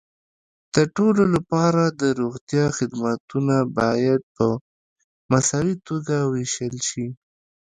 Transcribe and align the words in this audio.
د 0.75 0.77
ټولو 0.95 1.23
لپاره 1.35 1.83
د 2.01 2.03
روغتیا 2.19 2.65
خدمتونه 2.77 3.55
باید 3.79 4.21
په 4.35 4.45
مساوي 5.31 5.75
توګه 5.87 6.15
وېشل 6.33 6.75
شي. 6.89 7.07